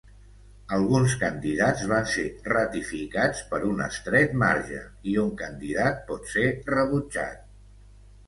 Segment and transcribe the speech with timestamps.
[0.75, 4.81] Alguns candidats van ser ratificats per un estret marge
[5.11, 7.45] i un candidat pot ser rebutjat.